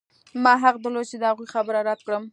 ما 0.43 0.53
حق 0.63 0.75
درلود 0.83 1.05
چې 1.11 1.15
د 1.19 1.23
هغوی 1.29 1.47
خبره 1.53 1.79
رد 1.89 1.99
کړم 2.05 2.23